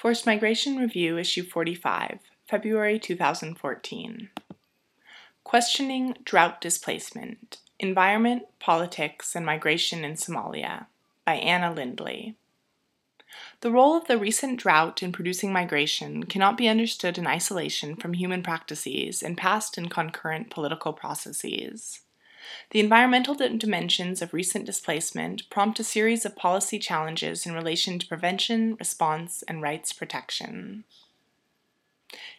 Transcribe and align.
Forced 0.00 0.24
Migration 0.24 0.78
Review, 0.78 1.18
Issue 1.18 1.42
45, 1.42 2.20
February 2.48 2.98
2014. 2.98 4.30
Questioning 5.44 6.16
Drought 6.24 6.58
Displacement 6.62 7.58
Environment, 7.78 8.44
Politics, 8.58 9.36
and 9.36 9.44
Migration 9.44 10.02
in 10.02 10.14
Somalia 10.14 10.86
by 11.26 11.34
Anna 11.34 11.70
Lindley. 11.70 12.34
The 13.60 13.70
role 13.70 13.94
of 13.94 14.06
the 14.06 14.16
recent 14.16 14.58
drought 14.58 15.02
in 15.02 15.12
producing 15.12 15.52
migration 15.52 16.22
cannot 16.24 16.56
be 16.56 16.66
understood 16.66 17.18
in 17.18 17.26
isolation 17.26 17.94
from 17.94 18.14
human 18.14 18.42
practices 18.42 19.22
and 19.22 19.36
past 19.36 19.76
and 19.76 19.90
concurrent 19.90 20.48
political 20.48 20.94
processes. 20.94 22.00
The 22.70 22.80
environmental 22.80 23.34
dimensions 23.34 24.22
of 24.22 24.32
recent 24.32 24.64
displacement 24.64 25.48
prompt 25.50 25.80
a 25.80 25.84
series 25.84 26.24
of 26.24 26.36
policy 26.36 26.78
challenges 26.78 27.46
in 27.46 27.52
relation 27.52 27.98
to 27.98 28.06
prevention, 28.06 28.76
response, 28.78 29.42
and 29.48 29.62
rights 29.62 29.92
protection. 29.92 30.84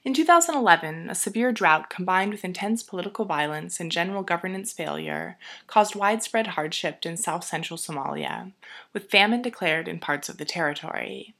In 0.03 0.13
2011, 0.13 1.09
a 1.09 1.15
severe 1.15 1.51
drought 1.51 1.89
combined 1.89 2.31
with 2.31 2.43
intense 2.43 2.83
political 2.83 3.23
violence 3.23 3.79
and 3.79 3.91
general 3.91 4.23
governance 4.23 4.73
failure 4.73 5.37
caused 5.67 5.95
widespread 5.95 6.47
hardship 6.47 7.05
in 7.05 7.15
south 7.15 7.43
central 7.43 7.77
Somalia, 7.77 8.51
with 8.93 9.09
famine 9.09 9.41
declared 9.41 9.87
in 9.87 9.99
parts 9.99 10.27
of 10.27 10.37
the 10.37 10.45
territory. 10.45 11.35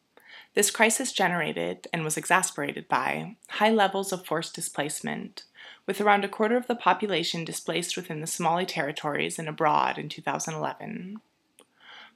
This 0.53 0.69
crisis 0.69 1.11
generated, 1.11 1.87
and 1.93 2.03
was 2.03 2.17
exasperated 2.17 2.87
by, 2.87 3.35
high 3.49 3.71
levels 3.71 4.11
of 4.11 4.25
forced 4.25 4.53
displacement, 4.53 5.43
with 5.85 6.01
around 6.01 6.23
a 6.23 6.29
quarter 6.29 6.57
of 6.57 6.67
the 6.67 6.75
population 6.75 7.43
displaced 7.43 7.95
within 7.95 8.21
the 8.21 8.27
Somali 8.27 8.65
territories 8.65 9.39
and 9.39 9.47
abroad 9.47 9.97
in 9.97 10.09
2011. 10.09 11.19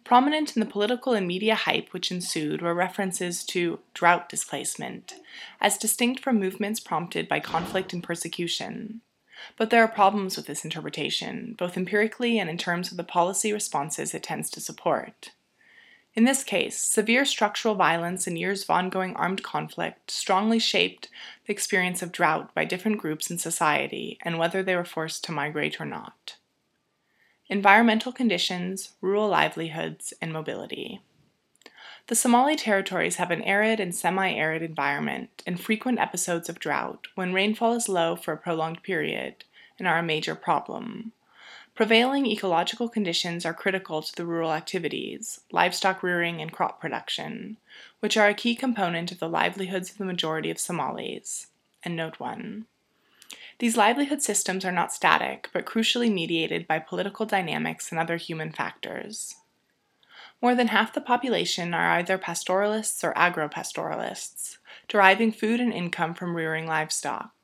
Prominent 0.04 0.56
in 0.56 0.60
the 0.60 0.72
political 0.72 1.14
and 1.14 1.28
media 1.28 1.56
hype 1.56 1.92
which 1.92 2.12
ensued 2.12 2.62
were 2.62 2.76
references 2.76 3.44
to 3.46 3.80
drought 3.96 4.30
displacement, 4.30 5.16
as 5.60 5.80
distinct 5.80 6.22
from 6.22 6.40
movements 6.40 6.80
prompted 6.80 7.28
by 7.28 7.40
conflict 7.40 7.92
and 7.92 8.04
persecution. 8.04 9.02
But 9.58 9.72
there 9.72 9.84
are 9.84 9.88
problems 9.88 10.38
with 10.38 10.46
this 10.46 10.64
interpretation, 10.64 11.56
both 11.58 11.76
empirically 11.76 12.38
and 12.38 12.50
in 12.50 12.58
terms 12.58 12.92
of 12.92 12.98
the 12.98 13.04
policy 13.04 13.52
responses 13.52 14.14
it 14.14 14.24
tends 14.24 14.52
to 14.52 14.62
support. 14.62 15.32
In 16.16 16.24
this 16.24 16.46
case, 16.46 16.80
severe 16.80 17.26
structural 17.26 17.76
violence 17.76 18.26
and 18.26 18.40
years 18.40 18.64
of 18.64 18.70
ongoing 18.70 19.16
armed 19.18 19.44
conflict 19.44 20.10
strongly 20.10 20.60
shaped 20.60 21.10
the 21.46 21.52
experience 21.52 22.02
of 22.02 22.14
drought 22.14 22.54
by 22.56 22.64
different 22.64 23.00
groups 23.00 23.30
in 23.30 23.38
society 23.38 24.18
and 24.22 24.40
whether 24.40 24.64
they 24.64 24.78
were 24.78 24.86
forced 24.86 25.26
to 25.26 25.34
migrate 25.34 25.80
or 25.82 25.86
not. 25.86 26.38
Environmental 27.50 28.14
conditions, 28.14 28.94
rural 29.02 29.28
livelihoods, 29.28 30.14
and 30.22 30.32
mobility. 30.32 31.02
The 32.08 32.16
Somali 32.16 32.56
territories 32.56 33.18
have 33.18 33.32
an 33.32 33.42
arid 33.42 33.80
and 33.82 33.94
semi 33.94 34.32
arid 34.32 34.62
environment 34.62 35.44
and 35.46 35.60
frequent 35.60 36.00
episodes 36.00 36.48
of 36.48 36.60
drought 36.60 37.08
when 37.16 37.34
rainfall 37.34 37.74
is 37.74 37.90
low 37.90 38.16
for 38.16 38.32
a 38.32 38.38
prolonged 38.38 38.84
period 38.84 39.44
and 39.78 39.88
are 39.88 39.98
a 39.98 40.04
major 40.04 40.34
problem. 40.34 41.12
Prevailing 41.76 42.26
ecological 42.26 42.88
conditions 42.88 43.46
are 43.46 43.54
critical 43.54 44.02
to 44.02 44.16
the 44.16 44.26
rural 44.26 44.54
activities, 44.54 45.42
livestock 45.52 46.02
rearing 46.02 46.42
and 46.42 46.50
crop 46.50 46.80
production, 46.80 47.58
which 48.00 48.16
are 48.16 48.30
a 48.30 48.34
key 48.34 48.56
component 48.56 49.12
of 49.12 49.20
the 49.20 49.28
livelihoods 49.28 49.92
of 49.92 49.98
the 49.98 50.06
majority 50.06 50.50
of 50.50 50.58
Somalis. 50.58 51.48
And 51.84 51.94
note 51.94 52.18
1. 52.18 52.66
These 53.60 53.76
livelihood 53.76 54.22
systems 54.22 54.64
are 54.64 54.72
not 54.72 54.94
static, 54.94 55.50
but 55.52 55.66
crucially 55.66 56.10
mediated 56.10 56.66
by 56.66 56.80
political 56.80 57.26
dynamics 57.26 57.92
and 57.92 58.00
other 58.00 58.16
human 58.16 58.54
factors. 58.54 59.36
More 60.42 60.56
than 60.56 60.70
half 60.70 60.94
the 60.94 61.02
population 61.02 61.74
are 61.74 61.98
either 61.98 62.18
pastoralists 62.18 63.04
or 63.04 63.12
agro-pastoralists, 63.18 64.60
deriving 64.88 65.34
food 65.34 65.60
and 65.60 65.74
income 65.74 66.14
from 66.14 66.38
rearing 66.38 66.68
livestock. 66.68 67.35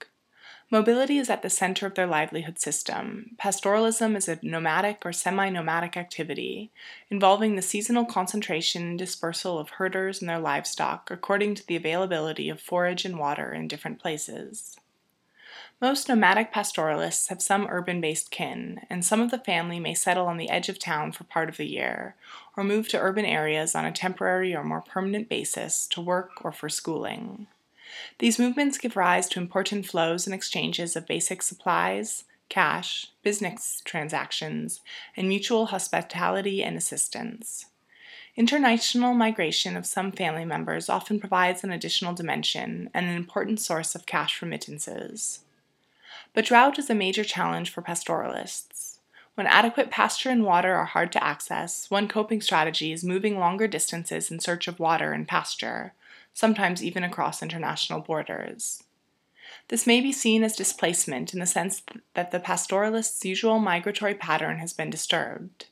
Mobility 0.73 1.17
is 1.17 1.29
at 1.29 1.41
the 1.41 1.49
center 1.49 1.85
of 1.85 1.95
their 1.95 2.07
livelihood 2.07 2.57
system. 2.57 3.31
Pastoralism 3.37 4.15
is 4.15 4.29
a 4.29 4.39
nomadic 4.41 5.05
or 5.05 5.11
semi 5.11 5.49
nomadic 5.49 5.97
activity 5.97 6.71
involving 7.09 7.57
the 7.57 7.61
seasonal 7.61 8.05
concentration 8.05 8.83
and 8.83 8.97
dispersal 8.97 9.59
of 9.59 9.71
herders 9.71 10.21
and 10.21 10.29
their 10.29 10.39
livestock 10.39 11.11
according 11.11 11.55
to 11.55 11.67
the 11.67 11.75
availability 11.75 12.47
of 12.47 12.61
forage 12.61 13.03
and 13.03 13.19
water 13.19 13.51
in 13.51 13.67
different 13.67 13.99
places. 13.99 14.77
Most 15.81 16.07
nomadic 16.07 16.53
pastoralists 16.53 17.27
have 17.27 17.41
some 17.41 17.67
urban 17.69 17.99
based 17.99 18.31
kin, 18.31 18.79
and 18.89 19.03
some 19.03 19.19
of 19.19 19.29
the 19.29 19.39
family 19.39 19.77
may 19.77 19.93
settle 19.93 20.27
on 20.27 20.37
the 20.37 20.49
edge 20.49 20.69
of 20.69 20.79
town 20.79 21.11
for 21.11 21.25
part 21.25 21.49
of 21.49 21.57
the 21.57 21.67
year, 21.67 22.15
or 22.55 22.63
move 22.63 22.87
to 22.89 22.99
urban 22.99 23.25
areas 23.25 23.75
on 23.75 23.83
a 23.83 23.91
temporary 23.91 24.55
or 24.55 24.63
more 24.63 24.81
permanent 24.81 25.27
basis 25.27 25.85
to 25.87 25.99
work 25.99 26.45
or 26.45 26.53
for 26.53 26.69
schooling. 26.69 27.47
These 28.19 28.39
movements 28.39 28.77
give 28.77 28.95
rise 28.95 29.27
to 29.29 29.39
important 29.39 29.85
flows 29.85 30.25
and 30.25 30.33
exchanges 30.33 30.95
of 30.95 31.07
basic 31.07 31.41
supplies, 31.41 32.23
cash, 32.49 33.07
business 33.23 33.81
transactions, 33.85 34.81
and 35.15 35.27
mutual 35.27 35.67
hospitality 35.67 36.63
and 36.63 36.77
assistance. 36.77 37.65
International 38.35 39.13
migration 39.13 39.75
of 39.75 39.85
some 39.85 40.11
family 40.11 40.45
members 40.45 40.89
often 40.89 41.19
provides 41.19 41.63
an 41.63 41.71
additional 41.71 42.13
dimension 42.13 42.89
and 42.93 43.05
an 43.05 43.15
important 43.15 43.59
source 43.59 43.95
of 43.95 44.05
cash 44.05 44.41
remittances. 44.41 45.39
But 46.33 46.45
drought 46.45 46.79
is 46.79 46.89
a 46.89 46.95
major 46.95 47.23
challenge 47.23 47.69
for 47.69 47.81
pastoralists. 47.81 48.99
When 49.35 49.47
adequate 49.47 49.89
pasture 49.89 50.29
and 50.29 50.43
water 50.43 50.75
are 50.75 50.85
hard 50.85 51.11
to 51.13 51.23
access, 51.23 51.89
one 51.89 52.07
coping 52.07 52.41
strategy 52.41 52.91
is 52.91 53.03
moving 53.03 53.39
longer 53.39 53.67
distances 53.67 54.29
in 54.29 54.39
search 54.39 54.67
of 54.67 54.79
water 54.79 55.13
and 55.13 55.27
pasture, 55.27 55.93
sometimes 56.33 56.83
even 56.83 57.03
across 57.03 57.43
international 57.43 58.01
borders. 58.01 58.83
This 59.67 59.87
may 59.87 60.01
be 60.01 60.11
seen 60.11 60.43
as 60.43 60.55
displacement 60.55 61.33
in 61.33 61.39
the 61.39 61.45
sense 61.45 61.83
that 62.13 62.31
the 62.31 62.39
pastoralist's 62.39 63.23
usual 63.25 63.59
migratory 63.59 64.15
pattern 64.15 64.59
has 64.59 64.73
been 64.73 64.89
disturbed. 64.89 65.65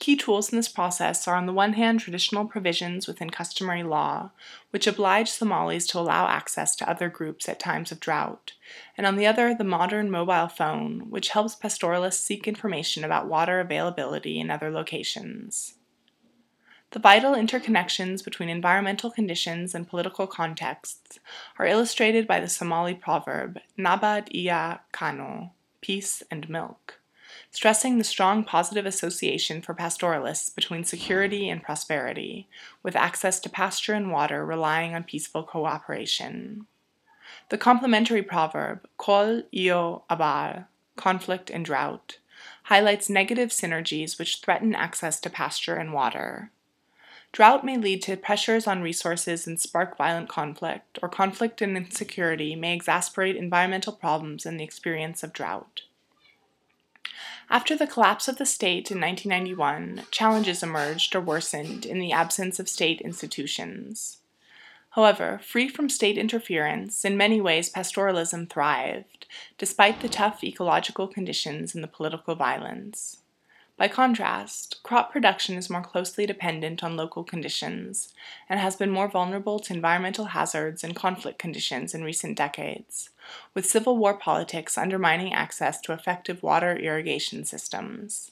Key 0.00 0.16
tools 0.16 0.50
in 0.50 0.56
this 0.56 0.68
process 0.68 1.28
are 1.28 1.36
on 1.36 1.46
the 1.46 1.52
one 1.52 1.74
hand 1.74 2.00
traditional 2.00 2.46
provisions 2.46 3.06
within 3.06 3.30
customary 3.30 3.84
law, 3.84 4.32
which 4.70 4.86
oblige 4.86 5.30
Somalis 5.30 5.86
to 5.88 5.98
allow 5.98 6.26
access 6.26 6.74
to 6.76 6.88
other 6.88 7.08
groups 7.08 7.48
at 7.48 7.60
times 7.60 7.92
of 7.92 8.00
drought, 8.00 8.52
and 8.98 9.06
on 9.06 9.16
the 9.16 9.26
other 9.26 9.54
the 9.54 9.64
modern 9.64 10.10
mobile 10.10 10.48
phone, 10.48 11.10
which 11.10 11.30
helps 11.30 11.54
pastoralists 11.54 12.24
seek 12.24 12.48
information 12.48 13.04
about 13.04 13.28
water 13.28 13.60
availability 13.60 14.40
in 14.40 14.50
other 14.50 14.70
locations. 14.70 15.74
The 16.94 17.00
vital 17.00 17.34
interconnections 17.34 18.22
between 18.22 18.48
environmental 18.48 19.10
conditions 19.10 19.74
and 19.74 19.88
political 19.88 20.28
contexts 20.28 21.18
are 21.58 21.66
illustrated 21.66 22.28
by 22.28 22.38
the 22.38 22.48
Somali 22.48 22.94
proverb, 22.94 23.58
Nabad 23.76 24.28
iyo 24.32 24.78
caano, 24.92 25.50
peace 25.80 26.22
and 26.30 26.48
milk, 26.48 27.00
stressing 27.50 27.98
the 27.98 28.04
strong 28.04 28.44
positive 28.44 28.86
association 28.86 29.60
for 29.60 29.74
pastoralists 29.74 30.50
between 30.50 30.84
security 30.84 31.48
and 31.48 31.64
prosperity, 31.64 32.46
with 32.84 32.94
access 32.94 33.40
to 33.40 33.50
pasture 33.50 33.94
and 33.94 34.12
water 34.12 34.46
relying 34.46 34.94
on 34.94 35.02
peaceful 35.02 35.42
cooperation. 35.42 36.68
The 37.48 37.58
complementary 37.58 38.22
proverb, 38.22 38.86
Col 38.98 39.42
iyo 39.52 40.02
abaar, 40.08 40.66
conflict 40.94 41.50
and 41.50 41.64
drought, 41.64 42.18
highlights 42.70 43.10
negative 43.10 43.48
synergies 43.48 44.16
which 44.16 44.36
threaten 44.36 44.76
access 44.76 45.18
to 45.18 45.28
pasture 45.28 45.74
and 45.74 45.92
water. 45.92 46.52
Drought 47.34 47.64
may 47.64 47.76
lead 47.76 48.00
to 48.02 48.16
pressures 48.16 48.68
on 48.68 48.80
resources 48.80 49.44
and 49.44 49.60
spark 49.60 49.96
violent 49.96 50.28
conflict, 50.28 51.00
or 51.02 51.08
conflict 51.08 51.60
and 51.60 51.76
insecurity 51.76 52.54
may 52.54 52.72
exasperate 52.72 53.34
environmental 53.34 53.92
problems 53.92 54.46
in 54.46 54.56
the 54.56 54.62
experience 54.62 55.24
of 55.24 55.32
drought. 55.32 55.82
After 57.50 57.74
the 57.74 57.88
collapse 57.88 58.28
of 58.28 58.36
the 58.38 58.46
state 58.46 58.88
in 58.92 59.00
1991, 59.00 60.02
challenges 60.12 60.62
emerged 60.62 61.16
or 61.16 61.20
worsened 61.20 61.84
in 61.84 61.98
the 61.98 62.12
absence 62.12 62.60
of 62.60 62.68
state 62.68 63.00
institutions. 63.00 64.18
However, 64.90 65.40
free 65.42 65.68
from 65.68 65.88
state 65.88 66.16
interference, 66.16 67.04
in 67.04 67.16
many 67.16 67.40
ways 67.40 67.68
pastoralism 67.68 68.48
thrived, 68.48 69.26
despite 69.58 70.02
the 70.02 70.08
tough 70.08 70.44
ecological 70.44 71.08
conditions 71.08 71.74
and 71.74 71.82
the 71.82 71.88
political 71.88 72.36
violence. 72.36 73.23
By 73.76 73.88
contrast, 73.88 74.80
crop 74.84 75.10
production 75.12 75.56
is 75.56 75.68
more 75.68 75.82
closely 75.82 76.26
dependent 76.26 76.84
on 76.84 76.96
local 76.96 77.24
conditions 77.24 78.14
and 78.48 78.60
has 78.60 78.76
been 78.76 78.90
more 78.90 79.08
vulnerable 79.08 79.58
to 79.58 79.74
environmental 79.74 80.26
hazards 80.26 80.84
and 80.84 80.94
conflict 80.94 81.40
conditions 81.40 81.92
in 81.92 82.04
recent 82.04 82.36
decades, 82.36 83.10
with 83.52 83.66
civil 83.66 83.96
war 83.96 84.14
politics 84.14 84.78
undermining 84.78 85.32
access 85.32 85.80
to 85.80 85.92
effective 85.92 86.40
water 86.42 86.76
irrigation 86.76 87.44
systems. 87.44 88.30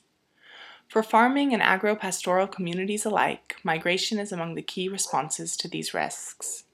For 0.87 1.03
farming 1.03 1.53
and 1.53 1.63
agro 1.63 1.97
pastoral 1.97 2.47
communities 2.47 3.05
alike, 3.05 3.57
migration 3.65 4.21
is 4.21 4.31
among 4.31 4.55
the 4.55 4.63
key 4.63 4.89
responses 4.89 5.57
to 5.57 5.67
these 5.67 5.93
risks. 5.93 6.65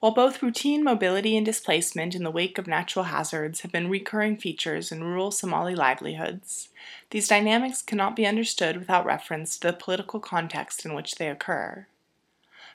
While 0.00 0.12
both 0.12 0.42
routine 0.42 0.82
mobility 0.82 1.36
and 1.36 1.44
displacement 1.44 2.14
in 2.14 2.24
the 2.24 2.30
wake 2.30 2.56
of 2.56 2.66
natural 2.66 3.04
hazards 3.04 3.60
have 3.60 3.70
been 3.70 3.90
recurring 3.90 4.38
features 4.38 4.90
in 4.90 5.04
rural 5.04 5.30
Somali 5.30 5.74
livelihoods, 5.74 6.70
these 7.10 7.28
dynamics 7.28 7.82
cannot 7.82 8.16
be 8.16 8.26
understood 8.26 8.78
without 8.78 9.04
reference 9.04 9.58
to 9.58 9.66
the 9.66 9.72
political 9.74 10.18
context 10.18 10.86
in 10.86 10.94
which 10.94 11.16
they 11.16 11.28
occur. 11.28 11.86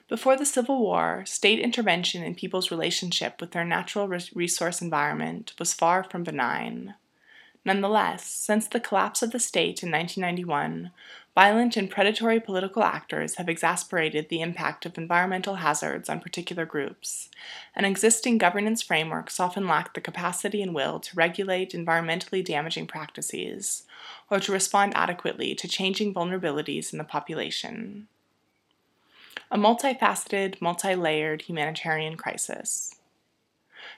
Before 0.08 0.36
the 0.36 0.46
Civil 0.46 0.78
War, 0.78 1.24
state 1.26 1.58
intervention 1.58 2.22
in 2.22 2.36
people's 2.36 2.70
relationship 2.70 3.40
with 3.40 3.50
their 3.50 3.64
natural 3.64 4.06
resource 4.06 4.80
environment 4.80 5.52
was 5.58 5.74
far 5.74 6.04
from 6.04 6.22
benign. 6.22 6.94
Nonetheless, 7.66 8.24
since 8.24 8.68
the 8.68 8.78
collapse 8.78 9.22
of 9.22 9.32
the 9.32 9.40
state 9.40 9.82
in 9.82 9.90
1991, 9.90 10.92
violent 11.34 11.76
and 11.76 11.90
predatory 11.90 12.38
political 12.38 12.84
actors 12.84 13.34
have 13.34 13.48
exasperated 13.48 14.28
the 14.28 14.40
impact 14.40 14.86
of 14.86 14.96
environmental 14.96 15.56
hazards 15.56 16.08
on 16.08 16.20
particular 16.20 16.64
groups, 16.64 17.28
and 17.74 17.84
existing 17.84 18.38
governance 18.38 18.82
frameworks 18.82 19.40
often 19.40 19.66
lack 19.66 19.94
the 19.94 20.00
capacity 20.00 20.62
and 20.62 20.76
will 20.76 21.00
to 21.00 21.16
regulate 21.16 21.72
environmentally 21.72 22.44
damaging 22.44 22.86
practices 22.86 23.82
or 24.30 24.38
to 24.38 24.52
respond 24.52 24.92
adequately 24.94 25.52
to 25.52 25.66
changing 25.66 26.14
vulnerabilities 26.14 26.92
in 26.92 26.98
the 26.98 27.04
population. 27.04 28.06
A 29.50 29.58
multifaceted, 29.58 30.60
multi 30.60 30.94
layered 30.94 31.42
humanitarian 31.42 32.16
crisis. 32.16 32.95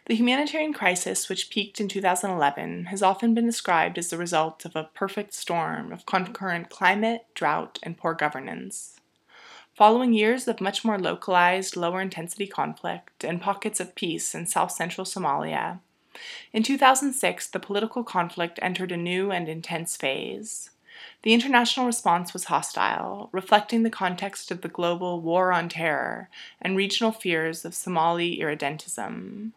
The 0.08 0.14
humanitarian 0.14 0.72
crisis, 0.72 1.28
which 1.28 1.50
peaked 1.50 1.82
in 1.82 1.88
2011, 1.88 2.86
has 2.86 3.02
often 3.02 3.34
been 3.34 3.44
described 3.44 3.98
as 3.98 4.08
the 4.08 4.16
result 4.16 4.64
of 4.64 4.74
a 4.74 4.88
perfect 4.94 5.34
storm 5.34 5.92
of 5.92 6.06
concurrent 6.06 6.70
climate, 6.70 7.26
drought, 7.34 7.78
and 7.82 7.94
poor 7.94 8.14
governance. 8.14 9.00
Following 9.74 10.14
years 10.14 10.48
of 10.48 10.62
much 10.62 10.82
more 10.82 10.98
localized, 10.98 11.76
lower 11.76 12.00
intensity 12.00 12.46
conflict 12.46 13.22
and 13.22 13.38
pockets 13.38 13.80
of 13.80 13.94
peace 13.94 14.34
in 14.34 14.46
south 14.46 14.72
central 14.72 15.04
Somalia, 15.04 15.80
in 16.54 16.62
2006 16.62 17.46
the 17.46 17.60
political 17.60 18.02
conflict 18.02 18.58
entered 18.62 18.90
a 18.90 18.96
new 18.96 19.30
and 19.30 19.46
intense 19.46 19.94
phase. 19.94 20.70
The 21.22 21.34
international 21.34 21.84
response 21.84 22.32
was 22.32 22.44
hostile, 22.44 23.28
reflecting 23.30 23.82
the 23.82 23.90
context 23.90 24.50
of 24.50 24.62
the 24.62 24.68
global 24.68 25.20
war 25.20 25.52
on 25.52 25.68
terror 25.68 26.30
and 26.62 26.78
regional 26.78 27.12
fears 27.12 27.66
of 27.66 27.74
Somali 27.74 28.38
irredentism. 28.38 29.52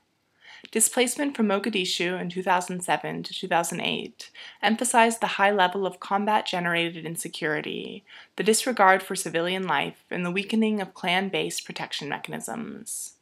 Displacement 0.72 1.36
from 1.36 1.50
Mogadishu 1.50 2.18
in 2.20 2.30
2007 2.30 3.24
to 3.24 3.34
2008 3.34 4.32
emphasized 4.64 5.20
the 5.20 5.36
high 5.36 5.52
level 5.52 5.86
of 5.86 6.00
combat 6.00 6.46
generated 6.46 7.06
insecurity, 7.06 8.06
the 8.38 8.44
disregard 8.44 9.04
for 9.04 9.14
civilian 9.14 9.68
life, 9.68 10.06
and 10.10 10.26
the 10.26 10.32
weakening 10.32 10.80
of 10.80 10.94
clan 10.94 11.28
based 11.28 11.66
protection 11.66 12.08
mechanisms. 12.08 13.16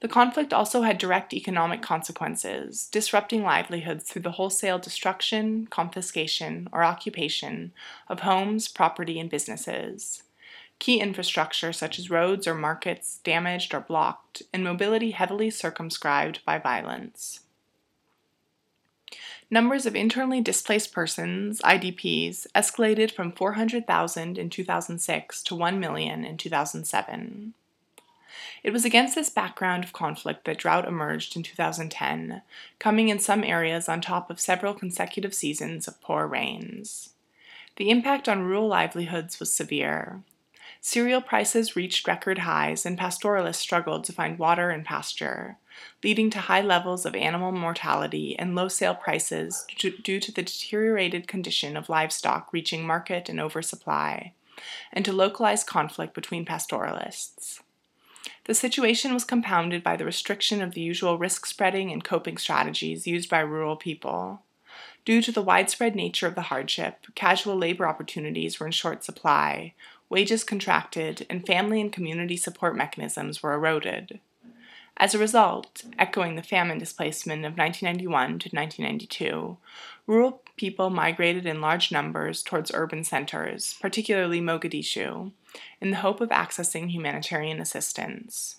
The 0.00 0.08
conflict 0.08 0.52
also 0.52 0.82
had 0.82 0.98
direct 0.98 1.32
economic 1.32 1.80
consequences, 1.80 2.86
disrupting 2.92 3.42
livelihoods 3.42 4.04
through 4.04 4.20
the 4.20 4.32
wholesale 4.32 4.78
destruction, 4.78 5.66
confiscation, 5.68 6.68
or 6.70 6.84
occupation 6.84 7.72
of 8.08 8.20
homes, 8.20 8.68
property, 8.68 9.18
and 9.18 9.30
businesses 9.30 10.22
key 10.78 11.00
infrastructure 11.00 11.72
such 11.72 11.98
as 11.98 12.10
roads 12.10 12.46
or 12.46 12.54
markets 12.54 13.18
damaged 13.24 13.74
or 13.74 13.80
blocked, 13.80 14.42
and 14.52 14.64
mobility 14.64 15.12
heavily 15.12 15.50
circumscribed 15.50 16.44
by 16.44 16.58
violence. 16.58 17.40
Numbers 19.50 19.86
of 19.86 19.94
internally 19.94 20.40
displaced 20.40 20.92
persons, 20.92 21.60
IDPs, 21.60 22.46
escalated 22.54 23.10
from 23.10 23.30
400,000 23.30 24.38
in 24.38 24.50
2006 24.50 25.42
to 25.42 25.54
1 25.54 25.78
million 25.78 26.24
in 26.24 26.36
2007. 26.36 27.54
It 28.64 28.72
was 28.72 28.84
against 28.84 29.14
this 29.14 29.28
background 29.28 29.84
of 29.84 29.92
conflict 29.92 30.44
that 30.46 30.58
drought 30.58 30.88
emerged 30.88 31.36
in 31.36 31.42
2010, 31.42 32.42
coming 32.78 33.10
in 33.10 33.18
some 33.18 33.44
areas 33.44 33.88
on 33.88 34.00
top 34.00 34.30
of 34.30 34.40
several 34.40 34.74
consecutive 34.74 35.34
seasons 35.34 35.86
of 35.86 36.00
poor 36.00 36.26
rains. 36.26 37.10
The 37.76 37.90
impact 37.90 38.28
on 38.28 38.42
rural 38.42 38.66
livelihoods 38.66 39.38
was 39.38 39.52
severe. 39.52 40.22
Cereal 40.86 41.22
prices 41.22 41.76
reached 41.76 42.06
record 42.06 42.40
highs, 42.40 42.84
and 42.84 42.98
pastoralists 42.98 43.62
struggled 43.62 44.04
to 44.04 44.12
find 44.12 44.38
water 44.38 44.68
and 44.68 44.84
pasture, 44.84 45.56
leading 46.02 46.28
to 46.28 46.40
high 46.40 46.60
levels 46.60 47.06
of 47.06 47.14
animal 47.14 47.52
mortality 47.52 48.38
and 48.38 48.54
low 48.54 48.68
sale 48.68 48.94
prices 48.94 49.64
due 49.78 50.20
to 50.20 50.30
the 50.30 50.42
deteriorated 50.42 51.26
condition 51.26 51.78
of 51.78 51.88
livestock 51.88 52.52
reaching 52.52 52.86
market 52.86 53.30
and 53.30 53.40
oversupply, 53.40 54.34
and 54.92 55.06
to 55.06 55.12
localized 55.14 55.66
conflict 55.66 56.12
between 56.12 56.44
pastoralists. 56.44 57.62
The 58.44 58.52
situation 58.52 59.14
was 59.14 59.24
compounded 59.24 59.82
by 59.82 59.96
the 59.96 60.04
restriction 60.04 60.60
of 60.60 60.74
the 60.74 60.82
usual 60.82 61.16
risk 61.16 61.46
spreading 61.46 61.92
and 61.92 62.04
coping 62.04 62.36
strategies 62.36 63.06
used 63.06 63.30
by 63.30 63.40
rural 63.40 63.76
people. 63.76 64.42
Due 65.06 65.22
to 65.22 65.32
the 65.32 65.42
widespread 65.42 65.94
nature 65.94 66.26
of 66.26 66.34
the 66.34 66.42
hardship, 66.42 67.06
casual 67.14 67.56
labor 67.56 67.86
opportunities 67.86 68.58
were 68.58 68.66
in 68.66 68.72
short 68.72 69.04
supply, 69.04 69.72
wages 70.08 70.44
contracted, 70.44 71.26
and 71.28 71.46
family 71.46 71.80
and 71.80 71.92
community 71.92 72.36
support 72.36 72.76
mechanisms 72.76 73.42
were 73.42 73.54
eroded. 73.54 74.20
As 74.96 75.14
a 75.14 75.18
result, 75.18 75.82
echoing 75.98 76.36
the 76.36 76.42
famine 76.42 76.78
displacement 76.78 77.44
of 77.44 77.58
1991 77.58 78.38
to 78.38 78.48
1992, 78.50 79.56
rural 80.06 80.42
people 80.56 80.88
migrated 80.88 81.46
in 81.46 81.60
large 81.60 81.90
numbers 81.90 82.42
towards 82.42 82.70
urban 82.72 83.02
centers, 83.02 83.76
particularly 83.80 84.40
Mogadishu, 84.40 85.32
in 85.80 85.90
the 85.90 85.96
hope 85.96 86.20
of 86.20 86.28
accessing 86.28 86.90
humanitarian 86.90 87.60
assistance. 87.60 88.56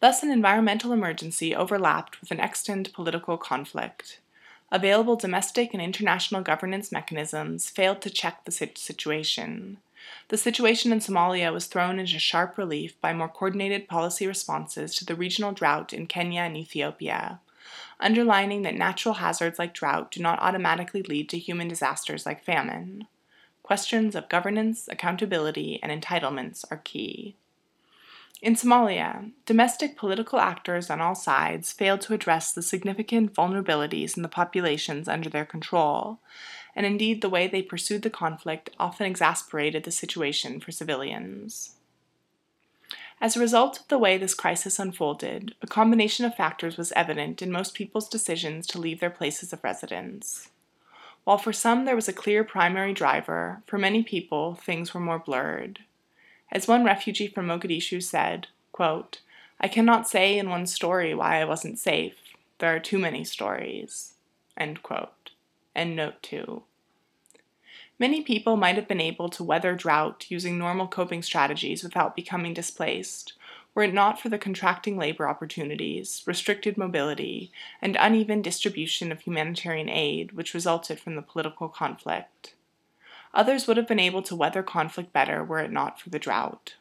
Thus, 0.00 0.22
an 0.22 0.30
environmental 0.30 0.92
emergency 0.92 1.54
overlapped 1.54 2.20
with 2.20 2.30
an 2.30 2.38
extant 2.38 2.92
political 2.92 3.36
conflict. 3.38 4.20
Available 4.70 5.16
domestic 5.16 5.72
and 5.72 5.82
international 5.82 6.42
governance 6.42 6.92
mechanisms 6.92 7.70
failed 7.70 8.02
to 8.02 8.10
check 8.10 8.44
the 8.44 8.52
situation. 8.52 9.78
The 10.28 10.36
situation 10.36 10.92
in 10.92 10.98
Somalia 11.00 11.52
was 11.52 11.66
thrown 11.66 11.98
into 11.98 12.18
sharp 12.18 12.58
relief 12.58 13.00
by 13.00 13.12
more 13.12 13.28
coordinated 13.28 13.88
policy 13.88 14.26
responses 14.26 14.94
to 14.96 15.04
the 15.04 15.14
regional 15.14 15.52
drought 15.52 15.92
in 15.92 16.06
Kenya 16.06 16.42
and 16.42 16.56
Ethiopia, 16.56 17.40
underlining 18.00 18.62
that 18.62 18.74
natural 18.74 19.14
hazards 19.14 19.58
like 19.58 19.72
drought 19.72 20.10
do 20.10 20.20
not 20.20 20.40
automatically 20.40 21.02
lead 21.02 21.28
to 21.30 21.38
human 21.38 21.68
disasters 21.68 22.26
like 22.26 22.44
famine. 22.44 23.06
Questions 23.62 24.14
of 24.14 24.28
governance, 24.28 24.88
accountability, 24.88 25.80
and 25.82 25.90
entitlements 25.90 26.64
are 26.70 26.78
key. 26.78 27.36
In 28.42 28.54
Somalia, 28.54 29.32
domestic 29.46 29.96
political 29.96 30.38
actors 30.38 30.90
on 30.90 31.00
all 31.00 31.14
sides 31.14 31.72
failed 31.72 32.02
to 32.02 32.12
address 32.12 32.52
the 32.52 32.62
significant 32.62 33.32
vulnerabilities 33.32 34.16
in 34.16 34.22
the 34.22 34.28
populations 34.28 35.08
under 35.08 35.30
their 35.30 35.46
control, 35.46 36.20
and 36.76 36.86
indeed 36.86 37.22
the 37.22 37.30
way 37.30 37.48
they 37.48 37.62
pursued 37.62 38.02
the 38.02 38.10
conflict 38.10 38.70
often 38.78 39.06
exasperated 39.06 39.82
the 39.82 39.90
situation 39.90 40.60
for 40.60 40.70
civilians. 40.70 41.72
As 43.18 43.34
a 43.34 43.40
result 43.40 43.80
of 43.80 43.88
the 43.88 43.98
way 43.98 44.18
this 44.18 44.34
crisis 44.34 44.78
unfolded, 44.78 45.54
a 45.62 45.66
combination 45.66 46.26
of 46.26 46.34
factors 46.34 46.76
was 46.76 46.92
evident 46.92 47.40
in 47.40 47.50
most 47.50 47.74
people's 47.74 48.10
decisions 48.10 48.66
to 48.66 48.78
leave 48.78 49.00
their 49.00 49.08
places 49.08 49.54
of 49.54 49.64
residence. 49.64 50.50
While 51.24 51.38
for 51.38 51.52
some 51.52 51.86
there 51.86 51.96
was 51.96 52.08
a 52.08 52.12
clear 52.12 52.44
primary 52.44 52.92
driver, 52.92 53.62
for 53.66 53.78
many 53.78 54.02
people 54.02 54.54
things 54.54 54.92
were 54.92 55.00
more 55.00 55.18
blurred. 55.18 55.80
As 56.52 56.68
one 56.68 56.84
refugee 56.84 57.26
from 57.26 57.46
Mogadishu 57.46 58.02
said, 58.02 58.48
quote, 58.70 59.20
I 59.58 59.68
cannot 59.68 60.06
say 60.06 60.38
in 60.38 60.50
one 60.50 60.66
story 60.66 61.14
why 61.14 61.40
I 61.40 61.46
wasn't 61.46 61.78
safe. 61.78 62.16
There 62.58 62.74
are 62.74 62.78
too 62.78 62.98
many 62.98 63.24
stories. 63.24 64.12
End 64.58 64.82
quote. 64.82 65.30
End 65.76 65.94
note 65.94 66.22
2. 66.22 66.62
Many 67.98 68.22
people 68.22 68.56
might 68.56 68.76
have 68.76 68.88
been 68.88 69.00
able 69.00 69.28
to 69.28 69.44
weather 69.44 69.74
drought 69.74 70.24
using 70.30 70.56
normal 70.56 70.88
coping 70.88 71.22
strategies 71.22 71.84
without 71.84 72.16
becoming 72.16 72.54
displaced, 72.54 73.34
were 73.74 73.82
it 73.82 73.92
not 73.92 74.18
for 74.18 74.30
the 74.30 74.38
contracting 74.38 74.96
labor 74.96 75.28
opportunities, 75.28 76.22
restricted 76.26 76.78
mobility, 76.78 77.52
and 77.82 77.94
uneven 78.00 78.40
distribution 78.40 79.12
of 79.12 79.20
humanitarian 79.20 79.90
aid 79.90 80.32
which 80.32 80.54
resulted 80.54 80.98
from 80.98 81.14
the 81.14 81.20
political 81.20 81.68
conflict. 81.68 82.54
Others 83.34 83.66
would 83.66 83.76
have 83.76 83.86
been 83.86 84.00
able 84.00 84.22
to 84.22 84.34
weather 84.34 84.62
conflict 84.62 85.12
better 85.12 85.44
were 85.44 85.58
it 85.58 85.70
not 85.70 86.00
for 86.00 86.08
the 86.08 86.18
drought. 86.18 86.76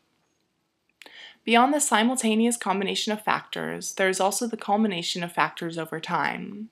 Beyond 1.44 1.74
the 1.74 1.82
simultaneous 1.82 2.56
combination 2.56 3.12
of 3.12 3.22
factors, 3.22 3.96
there 3.96 4.08
is 4.08 4.22
also 4.22 4.48
the 4.48 4.56
culmination 4.56 5.22
of 5.22 5.34
factors 5.34 5.78
over 5.78 6.00
time, 6.00 6.70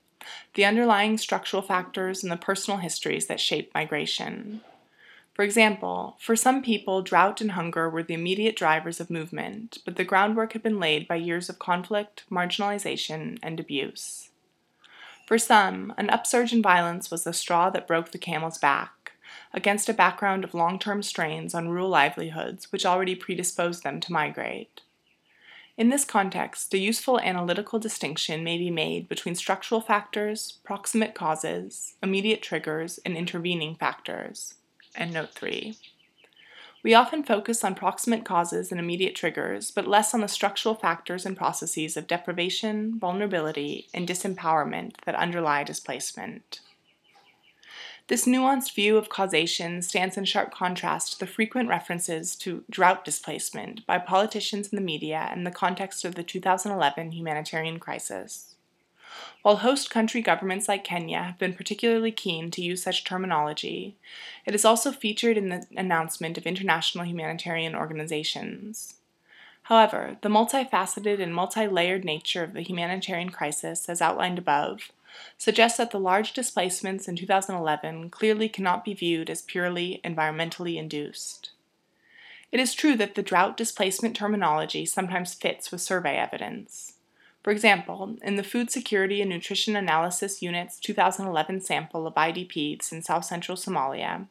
the 0.54 0.64
underlying 0.64 1.18
structural 1.18 1.62
factors 1.62 2.22
and 2.22 2.30
the 2.30 2.36
personal 2.36 2.78
histories 2.78 3.26
that 3.26 3.40
shape 3.40 3.72
migration. 3.74 4.60
For 5.34 5.42
example, 5.42 6.16
for 6.20 6.36
some 6.36 6.62
people, 6.62 7.02
drought 7.02 7.40
and 7.40 7.52
hunger 7.52 7.90
were 7.90 8.04
the 8.04 8.14
immediate 8.14 8.54
drivers 8.54 9.00
of 9.00 9.10
movement, 9.10 9.78
but 9.84 9.96
the 9.96 10.04
groundwork 10.04 10.52
had 10.52 10.62
been 10.62 10.78
laid 10.78 11.08
by 11.08 11.16
years 11.16 11.48
of 11.48 11.58
conflict, 11.58 12.24
marginalization, 12.30 13.38
and 13.42 13.58
abuse. 13.58 14.30
For 15.26 15.38
some, 15.38 15.92
an 15.96 16.08
upsurge 16.10 16.52
in 16.52 16.62
violence 16.62 17.10
was 17.10 17.24
the 17.24 17.32
straw 17.32 17.68
that 17.70 17.88
broke 17.88 18.12
the 18.12 18.18
camel's 18.18 18.58
back, 18.58 19.12
against 19.52 19.88
a 19.88 19.94
background 19.94 20.44
of 20.44 20.54
long 20.54 20.78
term 20.78 21.02
strains 21.02 21.54
on 21.54 21.68
rural 21.68 21.88
livelihoods 21.88 22.70
which 22.70 22.86
already 22.86 23.16
predisposed 23.16 23.82
them 23.82 24.00
to 24.00 24.12
migrate. 24.12 24.82
In 25.76 25.88
this 25.88 26.04
context, 26.04 26.72
a 26.72 26.78
useful 26.78 27.18
analytical 27.18 27.80
distinction 27.80 28.44
may 28.44 28.58
be 28.58 28.70
made 28.70 29.08
between 29.08 29.34
structural 29.34 29.80
factors, 29.80 30.60
proximate 30.62 31.14
causes, 31.14 31.94
immediate 32.00 32.42
triggers, 32.42 33.00
and 33.04 33.16
intervening 33.16 33.74
factors. 33.74 34.54
And 34.94 35.12
note 35.12 35.32
3. 35.34 35.76
We 36.84 36.94
often 36.94 37.24
focus 37.24 37.64
on 37.64 37.74
proximate 37.74 38.24
causes 38.24 38.70
and 38.70 38.78
immediate 38.78 39.16
triggers, 39.16 39.72
but 39.72 39.88
less 39.88 40.14
on 40.14 40.20
the 40.20 40.28
structural 40.28 40.76
factors 40.76 41.26
and 41.26 41.36
processes 41.36 41.96
of 41.96 42.06
deprivation, 42.06 43.00
vulnerability, 43.00 43.88
and 43.92 44.06
disempowerment 44.06 44.92
that 45.06 45.16
underlie 45.16 45.64
displacement. 45.64 46.60
This 48.08 48.26
nuanced 48.26 48.74
view 48.74 48.98
of 48.98 49.08
causation 49.08 49.80
stands 49.80 50.18
in 50.18 50.26
sharp 50.26 50.52
contrast 50.52 51.12
to 51.12 51.18
the 51.18 51.26
frequent 51.26 51.70
references 51.70 52.36
to 52.36 52.64
drought 52.68 53.02
displacement 53.02 53.86
by 53.86 53.98
politicians 53.98 54.68
in 54.68 54.76
the 54.76 54.82
media 54.82 55.30
in 55.34 55.44
the 55.44 55.50
context 55.50 56.04
of 56.04 56.14
the 56.14 56.22
2011 56.22 57.12
humanitarian 57.12 57.78
crisis. 57.78 58.56
While 59.40 59.56
host 59.56 59.88
country 59.88 60.20
governments 60.20 60.68
like 60.68 60.84
Kenya 60.84 61.22
have 61.22 61.38
been 61.38 61.54
particularly 61.54 62.12
keen 62.12 62.50
to 62.50 62.62
use 62.62 62.82
such 62.82 63.04
terminology, 63.04 63.96
it 64.44 64.54
is 64.54 64.66
also 64.66 64.92
featured 64.92 65.38
in 65.38 65.48
the 65.48 65.66
announcement 65.74 66.36
of 66.36 66.46
international 66.46 67.06
humanitarian 67.06 67.74
organizations. 67.74 68.96
However, 69.62 70.18
the 70.20 70.28
multifaceted 70.28 71.22
and 71.22 71.34
multi 71.34 71.66
layered 71.66 72.04
nature 72.04 72.44
of 72.44 72.52
the 72.52 72.60
humanitarian 72.60 73.30
crisis, 73.30 73.88
as 73.88 74.02
outlined 74.02 74.38
above, 74.38 74.90
suggests 75.38 75.78
that 75.78 75.90
the 75.90 75.98
large 75.98 76.32
displacements 76.32 77.08
in 77.08 77.16
2011 77.16 78.10
clearly 78.10 78.48
cannot 78.48 78.84
be 78.84 78.94
viewed 78.94 79.30
as 79.30 79.42
purely 79.42 80.00
environmentally 80.04 80.76
induced. 80.76 81.50
It 82.52 82.60
is 82.60 82.74
true 82.74 82.96
that 82.96 83.14
the 83.14 83.22
drought 83.22 83.56
displacement 83.56 84.14
terminology 84.14 84.86
sometimes 84.86 85.34
fits 85.34 85.72
with 85.72 85.80
survey 85.80 86.16
evidence. 86.16 86.94
For 87.42 87.50
example, 87.50 88.16
in 88.22 88.36
the 88.36 88.42
Food 88.42 88.70
Security 88.70 89.20
and 89.20 89.28
Nutrition 89.28 89.76
Analysis 89.76 90.40
Unit's 90.40 90.78
2011 90.78 91.60
sample 91.60 92.06
of 92.06 92.14
IDPs 92.14 92.90
in 92.92 93.02
south 93.02 93.24
central 93.26 93.56
Somalia, 93.56 94.28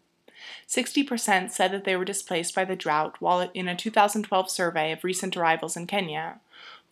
60% 0.67 1.51
said 1.51 1.71
that 1.71 1.83
they 1.83 1.95
were 1.95 2.05
displaced 2.05 2.55
by 2.55 2.65
the 2.65 2.75
drought, 2.75 3.17
while 3.19 3.51
in 3.53 3.67
a 3.67 3.75
2012 3.75 4.49
survey 4.49 4.91
of 4.91 5.03
recent 5.03 5.37
arrivals 5.37 5.77
in 5.77 5.85
Kenya, 5.85 6.39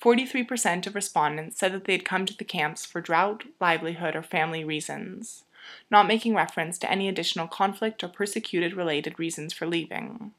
43% 0.02 0.88
of 0.88 0.96
respondents 0.96 1.60
said 1.60 1.74
that 1.74 1.86
they 1.86 1.94
had 1.94 2.06
come 2.06 2.26
to 2.26 2.36
the 2.36 2.44
camps 2.44 2.86
for 2.86 3.02
drought, 3.02 3.44
livelihood, 3.60 4.16
or 4.16 4.24
family 4.24 4.64
reasons, 4.64 5.44
not 5.92 6.08
making 6.08 6.34
reference 6.34 6.80
to 6.80 6.92
any 6.92 7.08
additional 7.08 7.48
conflict 7.48 8.04
or 8.04 8.08
persecuted 8.08 8.74
related 8.74 9.20
reasons 9.20 9.54
for 9.54 9.68
leaving. 9.68 10.32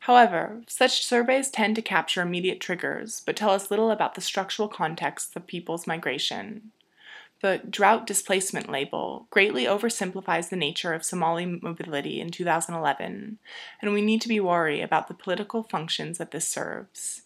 However, 0.00 0.62
such 0.68 1.04
surveys 1.04 1.50
tend 1.50 1.76
to 1.76 1.82
capture 1.82 2.22
immediate 2.22 2.60
triggers, 2.60 3.22
but 3.24 3.36
tell 3.36 3.50
us 3.50 3.70
little 3.70 3.90
about 3.90 4.14
the 4.14 4.20
structural 4.20 4.68
context 4.68 5.34
of 5.36 5.46
people's 5.46 5.86
migration. 5.86 6.70
The 7.40 7.60
drought 7.68 8.06
displacement 8.06 8.70
label 8.70 9.26
greatly 9.30 9.64
oversimplifies 9.64 10.48
the 10.48 10.56
nature 10.56 10.92
of 10.92 11.04
Somali 11.04 11.46
mobility 11.46 12.20
in 12.20 12.30
2011, 12.30 13.38
and 13.80 13.92
we 13.92 14.02
need 14.02 14.20
to 14.22 14.28
be 14.28 14.38
wary 14.38 14.80
about 14.80 15.08
the 15.08 15.14
political 15.14 15.64
functions 15.64 16.18
that 16.18 16.30
this 16.30 16.46
serves. 16.46 17.22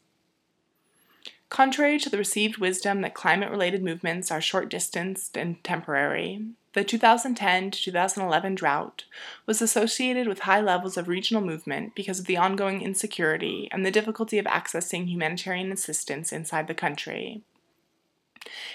Contrary 1.48 1.98
to 1.98 2.10
the 2.10 2.18
received 2.18 2.58
wisdom 2.58 3.00
that 3.02 3.14
climate 3.14 3.50
related 3.50 3.82
movements 3.82 4.30
are 4.30 4.40
short 4.40 4.68
distanced 4.68 5.36
and 5.36 5.62
temporary, 5.62 6.44
the 6.76 6.84
2010 6.84 7.70
to 7.70 7.82
2011 7.84 8.54
drought 8.54 9.04
was 9.46 9.62
associated 9.62 10.28
with 10.28 10.40
high 10.40 10.60
levels 10.60 10.98
of 10.98 11.08
regional 11.08 11.42
movement 11.42 11.94
because 11.94 12.18
of 12.18 12.26
the 12.26 12.36
ongoing 12.36 12.82
insecurity 12.82 13.68
and 13.72 13.86
the 13.86 13.90
difficulty 13.90 14.38
of 14.38 14.44
accessing 14.44 15.06
humanitarian 15.06 15.72
assistance 15.72 16.32
inside 16.32 16.66
the 16.66 16.74
country. 16.74 17.40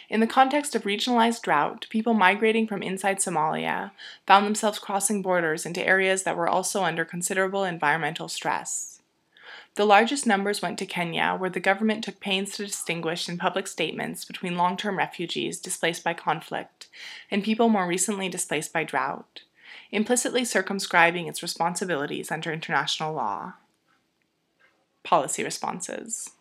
In 0.10 0.20
the 0.20 0.25
context 0.25 0.75
of 0.75 0.84
regionalized 0.84 1.44
drought, 1.44 1.86
people 1.90 2.13
migrating 2.13 2.68
from 2.68 2.82
inside 2.82 3.20
Somalia 3.20 3.92
found 4.25 4.48
themselves 4.48 4.80
crossing 4.80 5.22
borders 5.22 5.66
into 5.66 5.86
areas 5.86 6.24
that 6.24 6.36
were 6.36 6.50
also 6.50 6.84
under 6.84 7.06
considerable 7.06 7.63
environmental 7.63 8.28
stress. 8.28 9.00
The 9.75 9.86
largest 9.86 10.27
numbers 10.27 10.62
went 10.62 10.77
to 10.80 10.86
Kenya, 10.86 11.36
where 11.38 11.50
the 11.50 11.60
government 11.60 12.03
took 12.03 12.20
pains 12.20 12.51
to 12.51 12.65
distinguish 12.65 13.30
in 13.30 13.38
public 13.38 13.68
statements 13.68 14.25
between 14.25 14.58
long 14.58 14.75
term 14.75 14.98
refugees 14.98 15.60
displaced 15.60 16.03
by 16.03 16.13
conflict 16.13 16.88
and 17.30 17.44
people 17.44 17.70
more 17.70 17.88
recently 17.88 18.27
displaced 18.27 18.74
by 18.74 18.84
drought, 18.84 19.44
implicitly 19.91 20.44
circumscribing 20.44 21.27
its 21.27 21.41
responsibilities 21.41 22.32
under 22.32 22.51
international 22.51 23.13
law. 23.13 23.53
Policy 25.03 25.44
responses. 25.44 26.32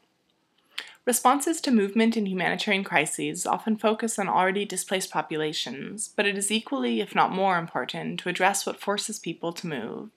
Responses 1.06 1.60
to 1.62 1.70
movement 1.70 2.16
in 2.16 2.26
humanitarian 2.26 2.84
crises 2.84 3.46
often 3.46 3.76
focus 3.76 4.18
on 4.18 4.28
already 4.28 4.64
displaced 4.64 5.10
populations, 5.10 6.10
but 6.14 6.26
it 6.26 6.36
is 6.36 6.52
equally, 6.52 7.00
if 7.00 7.14
not 7.14 7.32
more, 7.32 7.58
important 7.58 8.20
to 8.20 8.28
address 8.28 8.66
what 8.66 8.80
forces 8.80 9.18
people 9.18 9.52
to 9.52 9.66
move. 9.66 10.10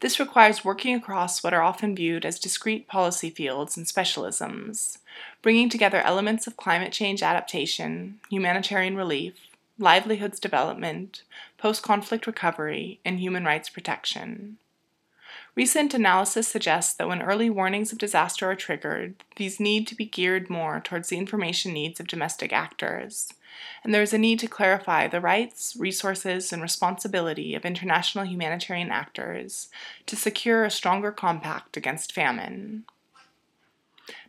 This 0.00 0.20
requires 0.20 0.64
working 0.64 0.94
across 0.94 1.42
what 1.42 1.54
are 1.54 1.62
often 1.62 1.96
viewed 1.96 2.24
as 2.24 2.38
discrete 2.38 2.86
policy 2.86 3.30
fields 3.30 3.76
and 3.76 3.86
specialisms, 3.86 4.98
bringing 5.42 5.68
together 5.68 6.00
elements 6.00 6.46
of 6.46 6.56
climate 6.56 6.92
change 6.92 7.22
adaptation, 7.22 8.20
humanitarian 8.30 8.96
relief, 8.96 9.34
livelihoods 9.78 10.38
development, 10.38 11.22
post 11.58 11.82
conflict 11.82 12.26
recovery, 12.26 13.00
and 13.04 13.18
human 13.18 13.44
rights 13.44 13.68
protection. 13.68 14.58
Recent 15.56 15.94
analysis 15.94 16.48
suggests 16.48 16.94
that 16.94 17.06
when 17.06 17.22
early 17.22 17.48
warnings 17.48 17.92
of 17.92 17.98
disaster 17.98 18.50
are 18.50 18.56
triggered, 18.56 19.14
these 19.36 19.60
need 19.60 19.86
to 19.86 19.94
be 19.94 20.04
geared 20.04 20.50
more 20.50 20.80
towards 20.80 21.08
the 21.08 21.18
information 21.18 21.72
needs 21.72 22.00
of 22.00 22.08
domestic 22.08 22.52
actors, 22.52 23.32
and 23.82 23.92
there 23.92 24.02
is 24.02 24.12
a 24.12 24.18
need 24.18 24.38
to 24.40 24.46
clarify 24.46 25.06
the 25.06 25.20
rights, 25.20 25.76
resources, 25.78 26.52
and 26.52 26.62
responsibility 26.62 27.54
of 27.54 27.64
international 27.64 28.24
humanitarian 28.24 28.90
actors 28.90 29.68
to 30.06 30.16
secure 30.16 30.64
a 30.64 30.70
stronger 30.70 31.12
compact 31.12 31.76
against 31.76 32.12
famine. 32.12 32.84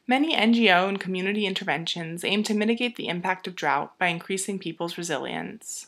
Many 0.07 0.35
NGO 0.35 0.87
and 0.87 0.99
community 0.99 1.47
interventions 1.47 2.23
aim 2.23 2.43
to 2.43 2.53
mitigate 2.53 2.95
the 2.95 3.07
impact 3.07 3.47
of 3.47 3.55
drought 3.55 3.97
by 3.97 4.07
increasing 4.07 4.59
people's 4.59 4.97
resilience. 4.97 5.87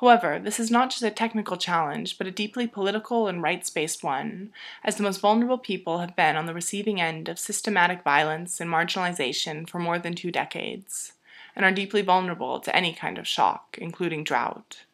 However, 0.00 0.38
this 0.38 0.58
is 0.58 0.70
not 0.70 0.88
just 0.88 1.02
a 1.02 1.10
technical 1.10 1.58
challenge, 1.58 2.16
but 2.16 2.26
a 2.26 2.30
deeply 2.30 2.66
political 2.66 3.28
and 3.28 3.42
rights 3.42 3.68
based 3.68 4.02
one, 4.02 4.50
as 4.82 4.96
the 4.96 5.02
most 5.02 5.20
vulnerable 5.20 5.58
people 5.58 5.98
have 5.98 6.16
been 6.16 6.36
on 6.36 6.46
the 6.46 6.54
receiving 6.54 7.02
end 7.02 7.28
of 7.28 7.38
systematic 7.38 8.02
violence 8.02 8.60
and 8.60 8.70
marginalization 8.70 9.68
for 9.68 9.78
more 9.78 9.98
than 9.98 10.14
two 10.14 10.30
decades 10.30 11.12
and 11.54 11.64
are 11.64 11.72
deeply 11.72 12.02
vulnerable 12.02 12.60
to 12.60 12.74
any 12.74 12.92
kind 12.92 13.18
of 13.18 13.26
shock, 13.26 13.76
including 13.80 14.24
drought. 14.24 14.84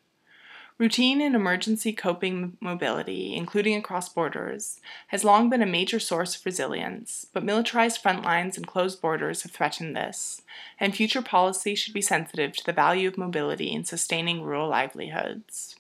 Routine 0.78 1.22
and 1.22 1.34
emergency 1.34 1.94
coping 1.94 2.58
mobility, 2.60 3.34
including 3.34 3.78
across 3.78 4.10
borders, 4.10 4.78
has 5.06 5.24
long 5.24 5.48
been 5.48 5.62
a 5.62 5.66
major 5.66 5.98
source 5.98 6.36
of 6.36 6.44
resilience, 6.44 7.24
but 7.32 7.42
militarized 7.42 8.02
front 8.02 8.22
lines 8.22 8.58
and 8.58 8.66
closed 8.66 9.00
borders 9.00 9.42
have 9.42 9.52
threatened 9.52 9.96
this, 9.96 10.42
and 10.78 10.94
future 10.94 11.22
policy 11.22 11.74
should 11.74 11.94
be 11.94 12.02
sensitive 12.02 12.52
to 12.54 12.64
the 12.66 12.74
value 12.74 13.08
of 13.08 13.16
mobility 13.16 13.72
in 13.72 13.84
sustaining 13.84 14.42
rural 14.42 14.68
livelihoods. 14.68 15.76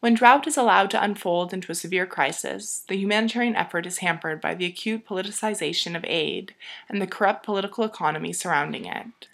When 0.00 0.14
drought 0.14 0.48
is 0.48 0.56
allowed 0.56 0.90
to 0.90 1.02
unfold 1.02 1.52
into 1.52 1.70
a 1.70 1.76
severe 1.76 2.06
crisis, 2.06 2.84
the 2.88 2.96
humanitarian 2.96 3.54
effort 3.54 3.86
is 3.86 3.98
hampered 3.98 4.40
by 4.40 4.54
the 4.54 4.66
acute 4.66 5.06
politicization 5.06 5.94
of 5.94 6.04
aid 6.06 6.54
and 6.88 7.00
the 7.00 7.06
corrupt 7.06 7.44
political 7.44 7.84
economy 7.84 8.32
surrounding 8.32 8.86
it. 8.86 9.28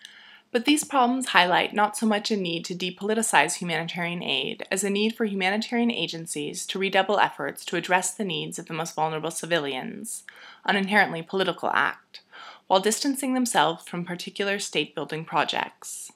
But 0.52 0.64
these 0.64 0.84
problems 0.84 1.28
highlight 1.28 1.74
not 1.74 1.96
so 1.96 2.06
much 2.06 2.30
a 2.30 2.36
need 2.36 2.64
to 2.66 2.74
depoliticize 2.74 3.54
humanitarian 3.54 4.22
aid 4.22 4.66
as 4.70 4.84
a 4.84 4.90
need 4.90 5.16
for 5.16 5.24
humanitarian 5.24 5.90
agencies 5.90 6.66
to 6.68 6.78
redouble 6.78 7.18
efforts 7.18 7.64
to 7.66 7.76
address 7.76 8.14
the 8.14 8.24
needs 8.24 8.58
of 8.58 8.66
the 8.66 8.74
most 8.74 8.94
vulnerable 8.94 9.30
civilians, 9.30 10.24
an 10.64 10.76
inherently 10.76 11.22
political 11.22 11.70
act, 11.70 12.22
while 12.68 12.80
distancing 12.80 13.34
themselves 13.34 13.84
from 13.86 14.04
particular 14.04 14.58
state 14.58 14.94
building 14.94 15.24
projects. 15.24 16.10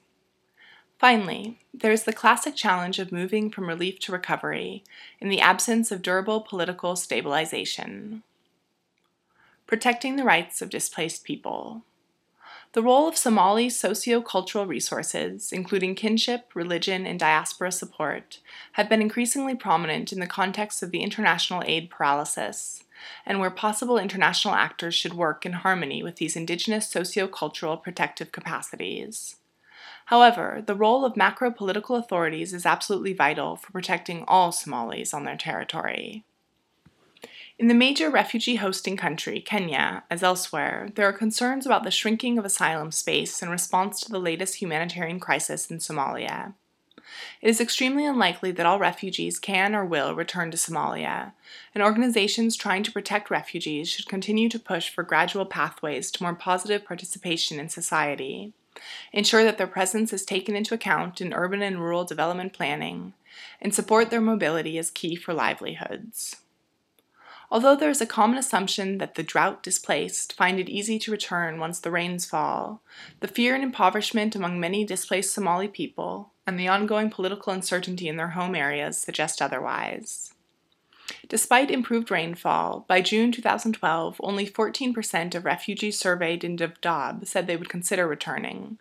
Finally, 0.98 1.58
there 1.72 1.92
is 1.92 2.04
the 2.04 2.12
classic 2.12 2.54
challenge 2.54 2.98
of 2.98 3.10
moving 3.10 3.50
from 3.50 3.66
relief 3.66 3.98
to 3.98 4.12
recovery 4.12 4.84
in 5.18 5.30
the 5.30 5.40
absence 5.40 5.90
of 5.90 6.02
durable 6.02 6.42
political 6.42 6.94
stabilization. 6.94 8.22
Protecting 9.66 10.16
the 10.16 10.24
rights 10.24 10.60
of 10.60 10.68
displaced 10.68 11.24
people. 11.24 11.84
The 12.72 12.82
role 12.82 13.08
of 13.08 13.16
Somali 13.16 13.68
socio-cultural 13.68 14.64
resources, 14.64 15.50
including 15.50 15.96
kinship, 15.96 16.52
religion, 16.54 17.04
and 17.04 17.18
diaspora 17.18 17.72
support, 17.72 18.38
have 18.74 18.88
been 18.88 19.02
increasingly 19.02 19.56
prominent 19.56 20.12
in 20.12 20.20
the 20.20 20.26
context 20.28 20.80
of 20.80 20.92
the 20.92 21.02
international 21.02 21.64
aid 21.66 21.90
paralysis, 21.90 22.84
and 23.26 23.40
where 23.40 23.50
possible 23.50 23.98
international 23.98 24.54
actors 24.54 24.94
should 24.94 25.14
work 25.14 25.44
in 25.44 25.52
harmony 25.54 26.00
with 26.00 26.16
these 26.16 26.36
indigenous 26.36 26.88
socio-cultural 26.88 27.76
protective 27.78 28.30
capacities. 28.30 29.34
However, 30.06 30.62
the 30.64 30.76
role 30.76 31.04
of 31.04 31.16
macro 31.16 31.50
political 31.50 31.96
authorities 31.96 32.52
is 32.52 32.64
absolutely 32.64 33.14
vital 33.14 33.56
for 33.56 33.72
protecting 33.72 34.24
all 34.28 34.52
Somalis 34.52 35.12
on 35.12 35.24
their 35.24 35.36
territory. 35.36 36.24
In 37.60 37.68
the 37.68 37.74
major 37.74 38.08
refugee 38.08 38.54
hosting 38.54 38.96
country, 38.96 39.38
Kenya, 39.38 40.02
as 40.08 40.22
elsewhere, 40.22 40.88
there 40.94 41.06
are 41.06 41.12
concerns 41.12 41.66
about 41.66 41.84
the 41.84 41.90
shrinking 41.90 42.38
of 42.38 42.46
asylum 42.46 42.90
space 42.90 43.42
in 43.42 43.50
response 43.50 44.00
to 44.00 44.10
the 44.10 44.18
latest 44.18 44.62
humanitarian 44.62 45.20
crisis 45.20 45.70
in 45.70 45.76
Somalia. 45.76 46.54
It 47.42 47.50
is 47.50 47.60
extremely 47.60 48.06
unlikely 48.06 48.50
that 48.52 48.64
all 48.64 48.78
refugees 48.78 49.38
can 49.38 49.74
or 49.74 49.84
will 49.84 50.14
return 50.14 50.50
to 50.52 50.56
Somalia, 50.56 51.32
and 51.74 51.84
organizations 51.84 52.56
trying 52.56 52.82
to 52.82 52.92
protect 52.92 53.30
refugees 53.30 53.90
should 53.90 54.08
continue 54.08 54.48
to 54.48 54.58
push 54.58 54.88
for 54.88 55.02
gradual 55.02 55.44
pathways 55.44 56.10
to 56.12 56.22
more 56.22 56.34
positive 56.34 56.86
participation 56.86 57.60
in 57.60 57.68
society, 57.68 58.54
ensure 59.12 59.44
that 59.44 59.58
their 59.58 59.66
presence 59.66 60.14
is 60.14 60.24
taken 60.24 60.56
into 60.56 60.72
account 60.72 61.20
in 61.20 61.34
urban 61.34 61.60
and 61.60 61.78
rural 61.78 62.04
development 62.04 62.54
planning, 62.54 63.12
and 63.60 63.74
support 63.74 64.08
their 64.08 64.22
mobility 64.22 64.78
as 64.78 64.90
key 64.90 65.14
for 65.14 65.34
livelihoods. 65.34 66.36
Although 67.52 67.74
there 67.74 67.90
is 67.90 68.00
a 68.00 68.06
common 68.06 68.38
assumption 68.38 68.98
that 68.98 69.16
the 69.16 69.24
drought 69.24 69.62
displaced 69.62 70.34
find 70.34 70.60
it 70.60 70.68
easy 70.68 71.00
to 71.00 71.10
return 71.10 71.58
once 71.58 71.80
the 71.80 71.90
rains 71.90 72.24
fall, 72.24 72.80
the 73.18 73.26
fear 73.26 73.56
and 73.56 73.64
impoverishment 73.64 74.36
among 74.36 74.60
many 74.60 74.84
displaced 74.84 75.32
Somali 75.32 75.66
people 75.66 76.32
and 76.46 76.58
the 76.58 76.68
ongoing 76.68 77.10
political 77.10 77.52
uncertainty 77.52 78.06
in 78.06 78.16
their 78.16 78.30
home 78.30 78.54
areas 78.54 78.98
suggest 78.98 79.42
otherwise. 79.42 80.32
Despite 81.28 81.72
improved 81.72 82.10
rainfall, 82.12 82.84
by 82.86 83.00
June 83.00 83.32
2012, 83.32 84.20
only 84.20 84.46
14% 84.46 85.34
of 85.34 85.44
refugees 85.44 85.98
surveyed 85.98 86.44
in 86.44 86.56
Dadaab 86.56 87.26
said 87.26 87.46
they 87.46 87.56
would 87.56 87.68
consider 87.68 88.06
returning, 88.06 88.78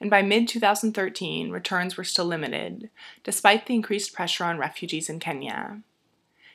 and 0.00 0.10
by 0.10 0.22
mid 0.22 0.48
2013, 0.48 1.50
returns 1.50 1.96
were 1.96 2.04
still 2.04 2.24
limited, 2.24 2.90
despite 3.22 3.66
the 3.66 3.74
increased 3.74 4.12
pressure 4.12 4.44
on 4.44 4.58
refugees 4.58 5.08
in 5.08 5.20
Kenya. 5.20 5.82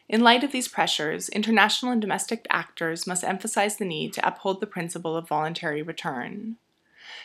In 0.10 0.22
light 0.22 0.44
of 0.44 0.52
these 0.52 0.68
pressures, 0.68 1.30
international 1.30 1.92
and 1.92 2.02
domestic 2.02 2.46
actors 2.50 3.08
must 3.08 3.24
emphasize 3.24 3.78
the 3.78 3.86
need 3.86 4.14
to 4.14 4.28
uphold 4.28 4.60
the 4.60 4.68
principle 4.68 5.16
of 5.16 5.28
voluntary 5.28 5.82
return. 5.82 6.58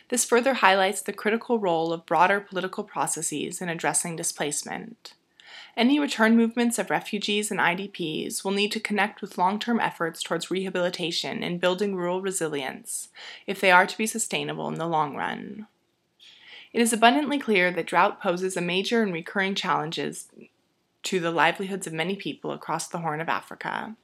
This 0.08 0.24
further 0.24 0.54
highlights 0.54 1.02
the 1.02 1.12
critical 1.12 1.58
role 1.58 1.92
of 1.92 2.06
broader 2.06 2.40
political 2.40 2.84
processes 2.84 3.60
in 3.60 3.68
addressing 3.68 4.16
displacement. 4.16 5.14
Any 5.76 5.98
return 5.98 6.36
movements 6.36 6.78
of 6.78 6.90
refugees 6.90 7.50
and 7.50 7.60
IDPs 7.60 8.44
will 8.44 8.52
need 8.52 8.72
to 8.72 8.80
connect 8.80 9.20
with 9.20 9.38
long 9.38 9.58
term 9.58 9.80
efforts 9.80 10.22
towards 10.22 10.50
rehabilitation 10.50 11.42
and 11.42 11.60
building 11.60 11.94
rural 11.94 12.20
resilience 12.20 13.08
if 13.46 13.60
they 13.60 13.70
are 13.70 13.86
to 13.86 13.98
be 13.98 14.06
sustainable 14.06 14.68
in 14.68 14.74
the 14.74 14.86
long 14.86 15.14
run. 15.14 15.66
It 16.72 16.80
is 16.80 16.92
abundantly 16.92 17.38
clear 17.38 17.70
that 17.70 17.86
drought 17.86 18.20
poses 18.20 18.56
a 18.56 18.60
major 18.60 19.02
and 19.02 19.12
recurring 19.12 19.54
challenges 19.54 20.28
to 21.08 21.18
the 21.18 21.30
livelihoods 21.30 21.86
of 21.86 21.92
many 21.94 22.14
people 22.14 22.50
across 22.50 22.86
the 22.86 22.98
Horn 22.98 23.22
of 23.22 23.30
Africa. 23.30 23.96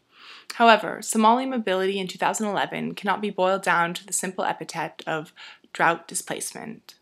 However, 0.54 1.02
Somali 1.02 1.44
mobility 1.44 1.98
in 1.98 2.08
2011 2.08 2.94
cannot 2.94 3.20
be 3.20 3.28
boiled 3.28 3.60
down 3.60 3.92
to 3.92 4.06
the 4.06 4.12
simple 4.14 4.42
epithet 4.42 5.02
of 5.06 5.34
drought 5.74 6.08
displacement. 6.08 6.94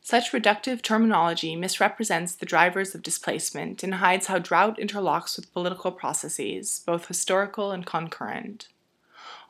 Such 0.00 0.30
reductive 0.30 0.80
terminology 0.80 1.56
misrepresents 1.56 2.36
the 2.36 2.46
drivers 2.46 2.94
of 2.94 3.02
displacement 3.02 3.82
and 3.82 3.94
hides 3.96 4.28
how 4.28 4.38
drought 4.38 4.78
interlocks 4.78 5.34
with 5.34 5.52
political 5.52 5.90
processes, 5.90 6.84
both 6.86 7.08
historical 7.08 7.72
and 7.72 7.84
concurrent. 7.84 8.68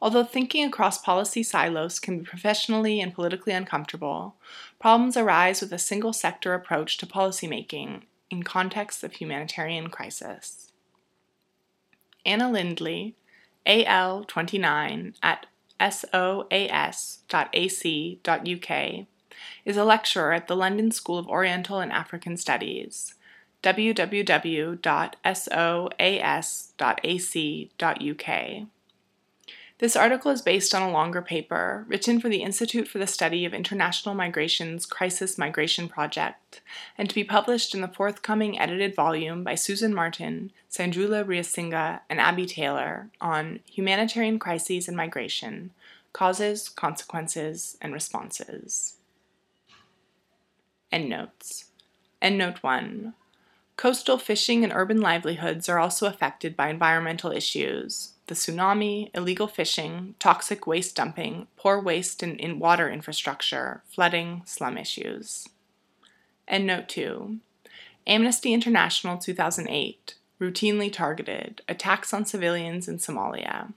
Although 0.00 0.24
thinking 0.24 0.64
across 0.64 0.96
policy 0.96 1.42
silos 1.42 1.98
can 1.98 2.20
be 2.20 2.24
professionally 2.24 2.98
and 2.98 3.12
politically 3.12 3.52
uncomfortable, 3.52 4.36
problems 4.78 5.18
arise 5.18 5.60
with 5.60 5.72
a 5.74 5.78
single 5.78 6.14
sector 6.14 6.54
approach 6.54 6.96
to 6.96 7.06
policymaking 7.06 8.04
in 8.30 8.42
contexts 8.42 9.02
of 9.02 9.14
humanitarian 9.14 9.88
crisis. 9.88 10.72
Anna 12.24 12.50
Lindley, 12.50 13.14
AL29 13.66 15.14
at 15.22 15.46
soas.ac.uk, 15.80 16.36
is 19.64 19.76
a 19.76 19.84
lecturer 19.84 20.32
at 20.32 20.48
the 20.48 20.56
London 20.56 20.90
School 20.90 21.18
of 21.18 21.28
Oriental 21.28 21.80
and 21.80 21.92
African 21.92 22.36
Studies. 22.36 23.14
www.soas.ac.uk. 23.62 24.78
This 29.78 29.94
article 29.94 30.32
is 30.32 30.42
based 30.42 30.74
on 30.74 30.82
a 30.82 30.90
longer 30.90 31.22
paper 31.22 31.84
written 31.86 32.20
for 32.20 32.28
the 32.28 32.42
Institute 32.42 32.88
for 32.88 32.98
the 32.98 33.06
Study 33.06 33.44
of 33.44 33.54
International 33.54 34.12
Migration's 34.12 34.84
Crisis 34.84 35.38
Migration 35.38 35.88
Project, 35.88 36.60
and 36.96 37.08
to 37.08 37.14
be 37.14 37.22
published 37.22 37.76
in 37.76 37.80
the 37.80 37.86
forthcoming 37.86 38.58
edited 38.58 38.96
volume 38.96 39.44
by 39.44 39.54
Susan 39.54 39.94
Martin, 39.94 40.50
Sanjula 40.68 41.24
Weerasinghe, 41.24 42.00
and 42.10 42.20
Abbie 42.20 42.46
Taylor 42.46 43.08
on 43.20 43.60
Humanitarian 43.70 44.40
Crises 44.40 44.88
and 44.88 44.96
Migration 44.96 45.70
Causes, 46.12 46.68
Consequences, 46.68 47.76
and 47.80 47.92
Responses. 47.92 48.96
Endnotes. 50.90 51.66
Endnote 52.20 52.64
1. 52.64 53.14
Coastal 53.76 54.18
fishing 54.18 54.64
and 54.64 54.72
urban 54.72 55.00
livelihoods 55.00 55.68
are 55.68 55.78
also 55.78 56.08
affected 56.08 56.56
by 56.56 56.68
environmental 56.68 57.30
issues 57.30 58.14
the 58.28 58.34
tsunami, 58.34 59.10
illegal 59.14 59.48
fishing, 59.48 60.14
toxic 60.18 60.66
waste 60.66 60.94
dumping, 60.94 61.46
poor 61.56 61.80
waste 61.80 62.22
and 62.22 62.38
in 62.38 62.58
water 62.58 62.88
infrastructure, 62.88 63.82
flooding, 63.88 64.42
slum 64.44 64.78
issues. 64.78 65.48
Endnote 66.50 66.88
2. 66.88 67.38
Amnesty 68.06 68.54
International 68.54 69.18
2008 69.18 70.14
Routinely 70.40 70.92
Targeted 70.92 71.62
Attacks 71.68 72.14
on 72.14 72.24
Civilians 72.24 72.88
in 72.88 72.98
Somalia. 72.98 73.72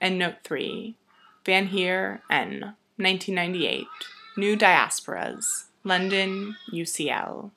Endnote 0.00 0.36
3. 0.44 0.94
Van 1.44 1.66
Hear 1.66 2.22
N. 2.30 2.74
1998. 2.96 3.86
New 4.36 4.56
Diasporas. 4.56 5.64
London, 5.84 6.56
UCL. 6.72 7.50